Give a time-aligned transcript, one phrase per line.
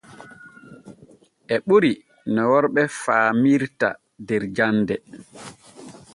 [1.53, 1.91] E ɓuri
[2.33, 3.89] no worɓe faamirta
[4.27, 4.95] der jande.